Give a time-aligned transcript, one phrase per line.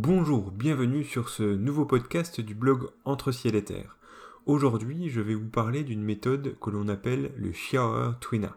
[0.00, 3.96] Bonjour, bienvenue sur ce nouveau podcast du blog Entre ciel et terre.
[4.46, 8.56] Aujourd'hui, je vais vous parler d'une méthode que l'on appelle le Xiaoer Twina,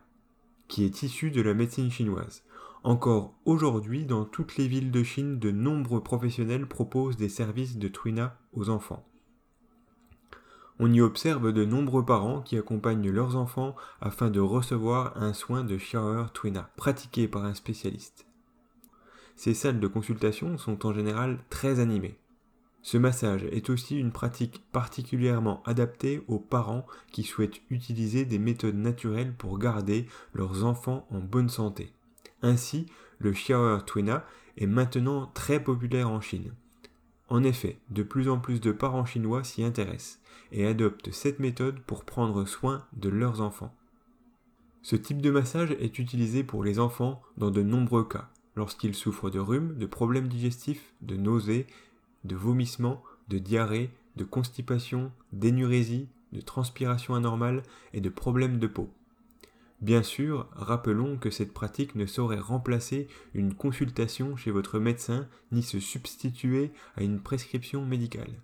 [0.68, 2.44] qui est issue de la médecine chinoise.
[2.84, 7.88] Encore aujourd'hui, dans toutes les villes de Chine, de nombreux professionnels proposent des services de
[7.88, 9.04] Twina aux enfants.
[10.78, 15.64] On y observe de nombreux parents qui accompagnent leurs enfants afin de recevoir un soin
[15.64, 18.28] de Xiaoer Twina, pratiqué par un spécialiste.
[19.44, 22.16] Ces salles de consultation sont en général très animées.
[22.84, 28.75] Ce massage est aussi une pratique particulièrement adaptée aux parents qui souhaitent utiliser des méthodes
[28.75, 31.92] naturelles pour garder leurs enfants en bonne santé.
[32.44, 32.86] Ainsi,
[33.17, 36.53] le Xiaoer Twina est maintenant très populaire en Chine.
[37.28, 40.20] En effet, de plus en plus de parents chinois s'y intéressent
[40.52, 43.73] et adoptent cette méthode pour prendre soin de leurs enfants.
[44.84, 49.30] Ce type de massage est utilisé pour les enfants dans de nombreux cas, lorsqu'ils souffrent
[49.30, 51.67] de rhume, de problèmes digestifs, de nausées,
[52.23, 58.89] de vomissements, de diarrhée, de constipation, d'énurésie, de transpiration anormale et de problèmes de peau.
[59.81, 65.64] Bien sûr, rappelons que cette pratique ne saurait remplacer une consultation chez votre médecin ni
[65.64, 68.42] se substituer à une prescription médicale.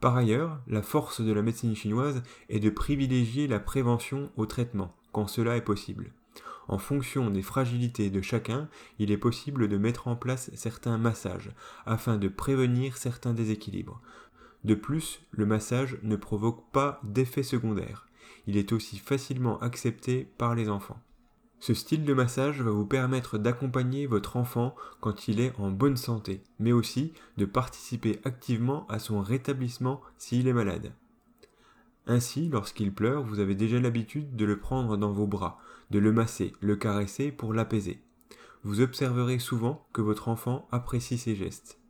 [0.00, 4.94] Par ailleurs, la force de la médecine chinoise est de privilégier la prévention au traitement,
[5.10, 6.12] quand cela est possible.
[6.68, 11.52] En fonction des fragilités de chacun, il est possible de mettre en place certains massages
[11.84, 14.00] afin de prévenir certains déséquilibres.
[14.64, 18.08] De plus, le massage ne provoque pas d'effets secondaires.
[18.46, 21.00] Il est aussi facilement accepté par les enfants.
[21.60, 25.96] Ce style de massage va vous permettre d'accompagner votre enfant quand il est en bonne
[25.96, 30.92] santé, mais aussi de participer activement à son rétablissement s'il est malade.
[32.06, 35.58] Ainsi, lorsqu'il pleure, vous avez déjà l'habitude de le prendre dans vos bras,
[35.90, 38.00] de le masser, le caresser pour l'apaiser.
[38.62, 41.80] Vous observerez souvent que votre enfant apprécie ces gestes.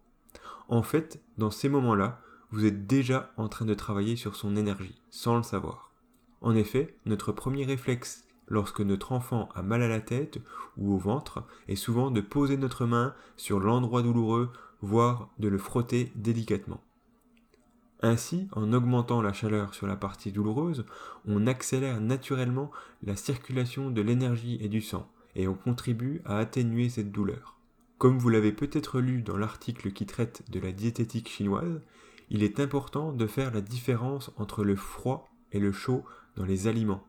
[0.68, 5.00] En fait, dans ces moments-là, vous êtes déjà en train de travailler sur son énergie,
[5.10, 5.92] sans le savoir.
[6.40, 10.38] En effet, notre premier réflexe lorsque notre enfant a mal à la tête
[10.76, 14.50] ou au ventre est souvent de poser notre main sur l'endroit douloureux,
[14.80, 16.80] voire de le frotter délicatement.
[18.02, 20.84] Ainsi, en augmentant la chaleur sur la partie douloureuse,
[21.26, 22.70] on accélère naturellement
[23.02, 27.56] la circulation de l'énergie et du sang, et on contribue à atténuer cette douleur.
[27.98, 31.80] Comme vous l'avez peut-être lu dans l'article qui traite de la diététique chinoise,
[32.28, 36.04] il est important de faire la différence entre le froid et le chaud
[36.36, 37.06] dans les aliments.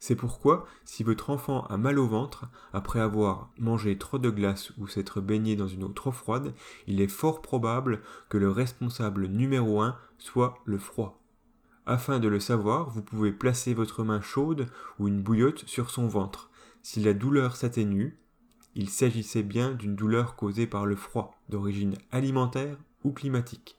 [0.00, 4.72] C'est pourquoi, si votre enfant a mal au ventre, après avoir mangé trop de glace
[4.78, 6.54] ou s'être baigné dans une eau trop froide,
[6.86, 11.20] il est fort probable que le responsable numéro un soit le froid.
[11.84, 16.06] Afin de le savoir, vous pouvez placer votre main chaude ou une bouillotte sur son
[16.06, 16.50] ventre.
[16.82, 18.18] Si la douleur s'atténue,
[18.74, 23.76] il s'agissait bien d'une douleur causée par le froid, d'origine alimentaire ou climatique.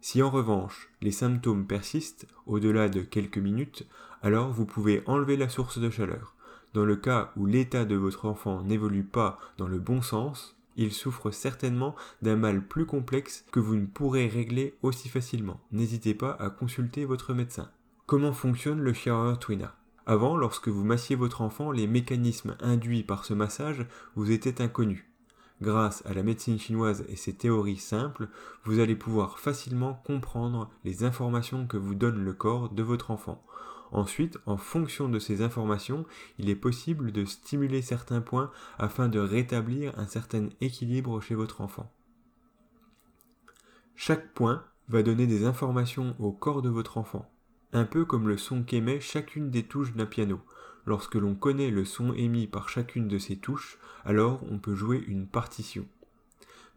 [0.00, 3.86] Si en revanche les symptômes persistent au-delà de quelques minutes,
[4.22, 6.34] alors vous pouvez enlever la source de chaleur.
[6.72, 10.92] Dans le cas où l'état de votre enfant n'évolue pas dans le bon sens, il
[10.92, 15.60] souffre certainement d'un mal plus complexe que vous ne pourrez régler aussi facilement.
[15.72, 17.70] N'hésitez pas à consulter votre médecin.
[18.06, 19.74] Comment fonctionne le Xiaoer Twina?
[20.06, 25.04] Avant, lorsque vous massiez votre enfant, les mécanismes induits par ce massage vous étaient inconnus.
[25.60, 28.28] Grâce à la médecine chinoise et ses théories simples,
[28.64, 33.42] vous allez pouvoir facilement comprendre les informations que vous donne le corps de votre enfant.
[33.92, 36.06] Ensuite, en fonction de ces informations,
[36.38, 41.60] il est possible de stimuler certains points afin de rétablir un certain équilibre chez votre
[41.60, 41.92] enfant.
[43.96, 47.30] Chaque point va donner des informations au corps de votre enfant,
[47.72, 50.40] un peu comme le son qu'émet chacune des touches d'un piano.
[50.86, 55.04] Lorsque l'on connaît le son émis par chacune de ces touches, alors on peut jouer
[55.06, 55.86] une partition.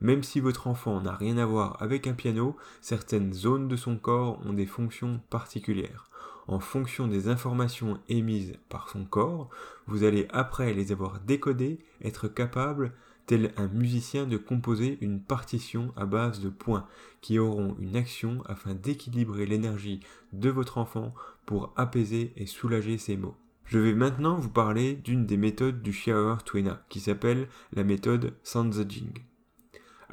[0.01, 3.97] Même si votre enfant n'a rien à voir avec un piano, certaines zones de son
[3.97, 6.09] corps ont des fonctions particulières
[6.47, 9.49] en fonction des informations émises par son corps,
[9.87, 12.93] vous allez après les avoir décodées être capable,
[13.25, 16.87] tel un musicien, de composer une partition à base de points
[17.21, 20.01] qui auront une action afin d'équilibrer l'énergie
[20.33, 21.13] de votre enfant
[21.45, 23.35] pour apaiser et soulager ses maux.
[23.65, 28.33] Je vais maintenant vous parler d'une des méthodes du Xiaoer Twina qui s'appelle la méthode
[28.43, 29.13] Sanzajing.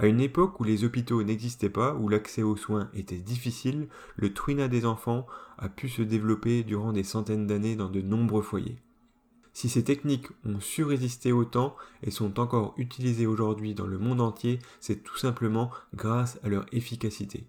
[0.00, 3.87] À une époque où les hôpitaux n'existaient pas, où l'accès aux soins était difficile,
[4.17, 5.26] le twina des enfants
[5.58, 8.79] a pu se développer durant des centaines d'années dans de nombreux foyers.
[9.52, 13.99] Si ces techniques ont su résister au temps et sont encore utilisées aujourd'hui dans le
[13.99, 17.44] monde entier, c'est tout simplement grâce à leur efficacité.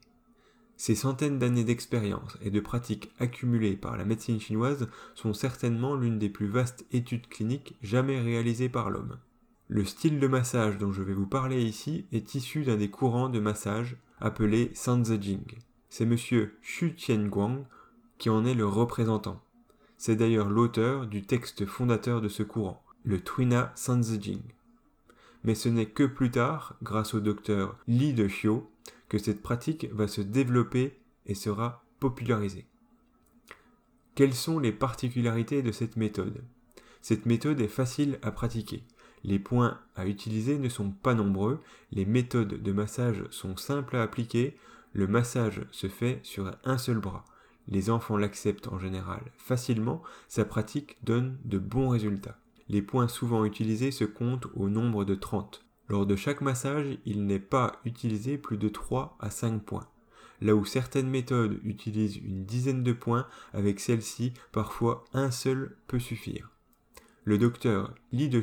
[0.76, 6.20] Ces centaines d'années d'expérience et de pratiques accumulées par la médecine chinoise sont certainement l'une
[6.20, 9.20] des plus vastes études cliniques jamais réalisées par l'homme.
[9.74, 13.30] Le style de massage dont je vais vous parler ici est issu d'un des courants
[13.30, 15.46] de massage appelé Sanzejing.
[15.88, 17.64] C'est monsieur Xu Tianguang
[18.18, 19.42] qui en est le représentant.
[19.98, 24.42] C'est d'ailleurs l'auteur du texte fondateur de ce courant, le Twina Sanzejing.
[25.46, 28.64] Mais ce n'est que plus tard, grâce au docteur Li de Xiu,
[29.08, 32.66] que cette pratique va se développer et sera popularisée.
[34.16, 36.44] Quelles sont les particularités de cette méthode?
[37.02, 38.84] Cette méthode est facile à pratiquer.
[39.24, 44.02] Les points à utiliser ne sont pas nombreux, les méthodes de massage sont simples à
[44.02, 44.58] appliquer,
[44.94, 47.26] le massage se fait sur un seul bras.
[47.68, 52.38] Les enfants l'acceptent en général facilement, sa pratique donne de bons résultats.
[52.68, 55.64] Les points souvent utilisés se comptent au nombre de 30.
[55.88, 59.88] Lors de chaque massage, il n'est pas utilisé plus de 3 à 5 points.
[60.40, 66.00] Là où certaines méthodes utilisent une dizaine de points, avec celle-ci, parfois un seul peut
[66.00, 66.50] suffire.
[67.24, 68.42] Le docteur Li de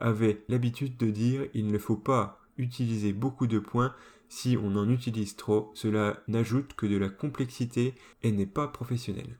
[0.00, 3.94] avait l'habitude de dire il ne faut pas utiliser beaucoup de points
[4.28, 9.38] si on en utilise trop, cela n'ajoute que de la complexité et n'est pas professionnel.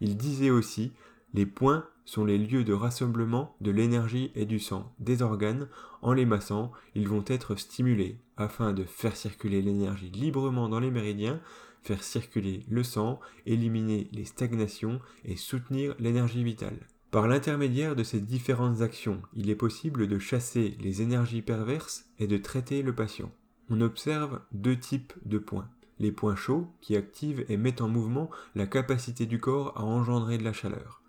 [0.00, 0.92] Il disait aussi
[1.34, 5.68] les points sont les lieux de rassemblement de l'énergie et du sang des organes.
[6.02, 10.90] En les massant, ils vont être stimulés afin de faire circuler l'énergie librement dans les
[10.90, 11.40] méridiens,
[11.82, 16.78] faire circuler le sang, éliminer les stagnations et soutenir l'énergie vitale.
[17.14, 22.26] Par l'intermédiaire de ces différentes actions, il est possible de chasser les énergies perverses et
[22.26, 23.30] de traiter le patient.
[23.70, 25.68] On observe deux types de points.
[26.00, 30.38] Les points chauds qui activent et mettent en mouvement la capacité du corps à engendrer
[30.38, 31.02] de la chaleur,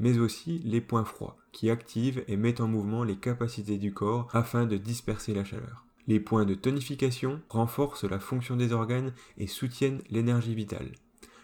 [0.00, 4.28] mais aussi les points froids qui activent et mettent en mouvement les capacités du corps
[4.32, 5.86] afin de disperser la chaleur.
[6.08, 10.90] Les points de tonification renforcent la fonction des organes et soutiennent l'énergie vitale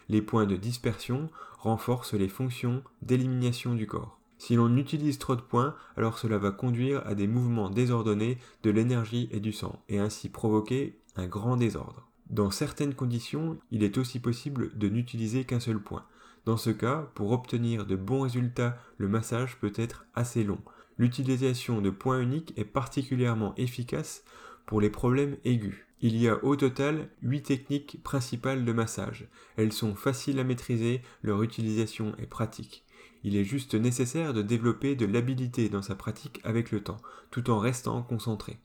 [0.09, 4.19] les points de dispersion renforcent les fonctions d'élimination du corps.
[4.39, 8.71] Si l'on utilise trop de points, alors cela va conduire à des mouvements désordonnés de
[8.71, 12.09] l'énergie et du sang, et ainsi provoquer un grand désordre.
[12.31, 16.05] Dans certaines conditions, il est aussi possible de n'utiliser qu'un seul point.
[16.45, 20.61] Dans ce cas, pour obtenir de bons résultats, le massage peut être assez long.
[20.99, 24.25] L'utilisation de points uniques est particulièrement efficace
[24.67, 25.88] pour les problèmes aigus.
[26.01, 29.29] Il y a au total 8 techniques principales de massage.
[29.57, 32.85] Elles sont faciles à maîtriser, leur utilisation est pratique.
[33.25, 36.99] Il est juste nécessaire de développer de l'habilité dans sa pratique avec le temps,
[37.33, 38.59] tout en restant concentré.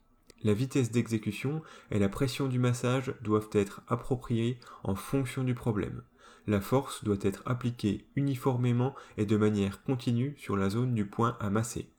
[0.44, 6.02] La vitesse d'exécution et la pression du massage doivent être appropriées en fonction du problème.
[6.46, 11.36] La force doit être appliquée uniformément et de manière continue sur la zone du point
[11.40, 11.90] à masser.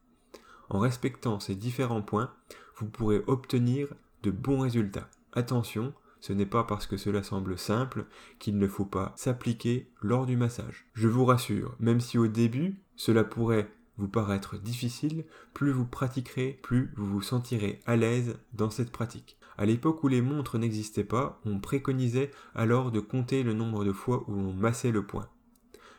[0.70, 2.34] En respectant ces différents points,
[2.78, 3.94] vous pourrez obtenir
[4.24, 5.10] de bons résultats.
[5.36, 8.06] Attention, ce n'est pas parce que cela semble simple
[8.40, 10.88] qu'il ne faut pas s'appliquer lors du massage.
[10.94, 16.60] Je vous rassure, même si au début cela pourrait vous paraître difficile, plus vous pratiquerez,
[16.64, 19.38] plus vous vous sentirez à l'aise dans cette pratique.
[19.58, 23.94] À l'époque où les montres n'existaient pas, on préconisait alors de compter le nombre de
[23.94, 25.30] fois où on massait le point.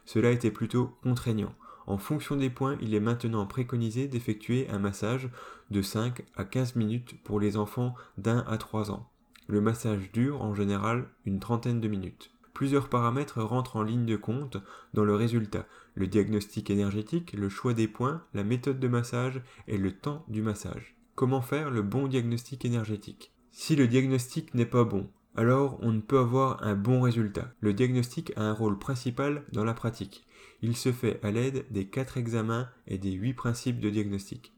[0.05, 1.55] Cela était plutôt contraignant.
[1.87, 5.31] En fonction des points, il est maintenant préconisé d'effectuer un massage
[5.71, 9.09] de 5 à 15 minutes pour les enfants d'un à 3 ans.
[9.49, 12.31] Le massage dure en général une trentaine de minutes.
[12.53, 14.57] Plusieurs paramètres rentrent en ligne de compte
[14.95, 15.67] dans le résultat.
[15.95, 20.43] Le diagnostic énergétique, le choix des points, la méthode de massage et le temps du
[20.43, 20.97] massage.
[21.15, 23.33] Comment faire le bon diagnostic énergétique?
[23.53, 27.53] Si le diagnostic n'est pas bon, alors on ne peut avoir un bon résultat.
[27.61, 30.25] Le diagnostic a un rôle principal dans la pratique.
[30.63, 34.56] Il se fait à l'aide des quatre examens et des huit principes de diagnostic.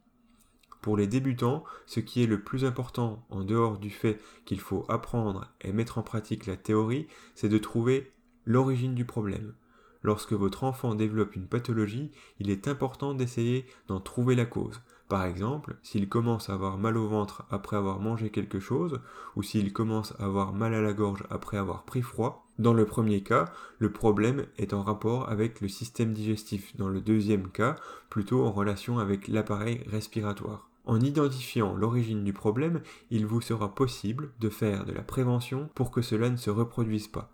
[0.81, 4.85] Pour les débutants, ce qui est le plus important en dehors du fait qu'il faut
[4.89, 8.13] apprendre et mettre en pratique la théorie, c'est de trouver
[8.45, 9.55] l'origine du problème.
[10.03, 14.81] Lorsque votre enfant développe une pathologie, il est important d'essayer d'en trouver la cause.
[15.09, 19.01] Par exemple, s'il commence à avoir mal au ventre après avoir mangé quelque chose,
[19.37, 22.85] ou s'il commence à avoir mal à la gorge après avoir pris froid, dans le
[22.85, 23.47] premier cas,
[23.79, 26.77] le problème est en rapport avec le système digestif.
[26.77, 27.77] Dans le deuxième cas,
[28.11, 30.69] plutôt en relation avec l'appareil respiratoire.
[30.85, 35.91] En identifiant l'origine du problème, il vous sera possible de faire de la prévention pour
[35.91, 37.31] que cela ne se reproduise pas.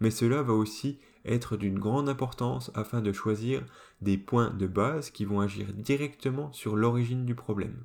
[0.00, 3.64] Mais cela va aussi être d'une grande importance afin de choisir
[4.00, 7.84] des points de base qui vont agir directement sur l'origine du problème.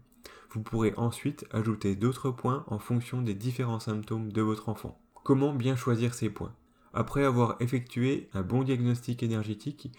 [0.51, 4.99] Vous pourrez ensuite ajouter d'autres points en fonction des différents symptômes de votre enfant.
[5.23, 6.53] Comment bien choisir ces points?
[6.93, 9.91] Après avoir effectué un bon diagnostic énergétique,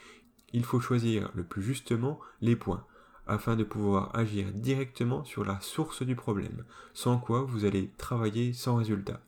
[0.52, 2.86] il faut choisir le plus justement les points
[3.26, 8.52] afin de pouvoir agir directement sur la source du problème, sans quoi vous allez travailler
[8.52, 9.20] sans résultat.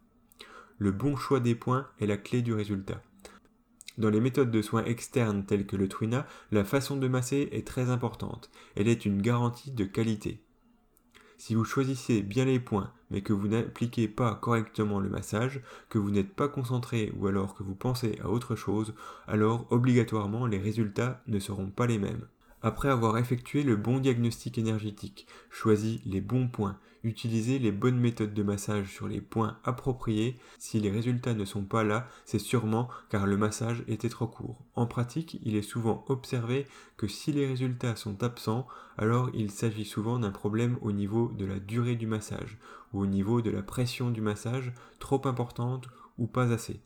[0.78, 3.00] Le bon choix des points est la clé du résultat.
[3.98, 7.66] Dans les méthodes de soins externes telles que le Twina, la façon de masser est
[7.66, 8.50] très importante.
[8.74, 10.42] Elle est une garantie de qualité.
[11.38, 15.98] Si vous choisissez bien les points, mais que vous n'appliquez pas correctement le massage, que
[15.98, 18.94] vous n'êtes pas concentré ou alors que vous pensez à autre chose,
[19.26, 22.26] alors obligatoirement les résultats ne seront pas les mêmes.
[22.66, 28.34] Après avoir effectué le bon diagnostic énergétique, choisi les bons points, utilisé les bonnes méthodes
[28.34, 32.88] de massage sur les points appropriés, si les résultats ne sont pas là, c'est sûrement
[33.08, 34.64] car le massage était trop court.
[34.74, 38.66] En pratique, il est souvent observé que si les résultats sont absents,
[38.98, 42.58] alors il s'agit souvent d'un problème au niveau de la durée du massage,
[42.92, 46.80] ou au niveau de la pression du massage, trop importante ou pas assez.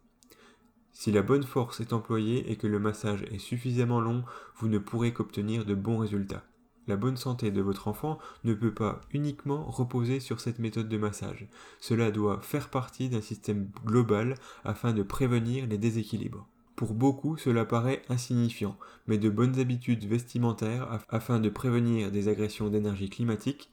[0.93, 4.25] Si la bonne force est employée et que le massage est suffisamment long,
[4.57, 6.45] vous ne pourrez qu'obtenir de bons résultats.
[6.87, 10.99] La bonne santé de votre enfant ne peut pas uniquement reposer sur cette méthode de
[10.99, 11.47] massage.
[11.79, 16.49] Cela doit faire partie d'un système global afin de prévenir les déséquilibres.
[16.75, 22.71] Pour beaucoup, cela paraît insignifiant, mais de bonnes habitudes vestimentaires afin de prévenir des agressions
[22.71, 23.70] d'énergie climatique,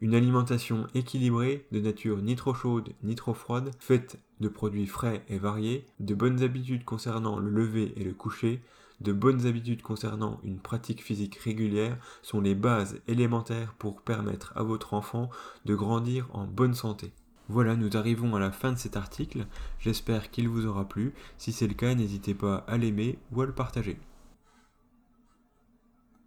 [0.00, 5.24] une alimentation équilibrée, de nature ni trop chaude ni trop froide, faite de produits frais
[5.28, 8.60] et variés, de bonnes habitudes concernant le lever et le coucher,
[9.00, 14.62] de bonnes habitudes concernant une pratique physique régulière sont les bases élémentaires pour permettre à
[14.62, 15.28] votre enfant
[15.64, 17.12] de grandir en bonne santé.
[17.48, 19.46] Voilà, nous arrivons à la fin de cet article.
[19.78, 21.12] J'espère qu'il vous aura plu.
[21.38, 23.98] Si c'est le cas, n'hésitez pas à l'aimer ou à le partager.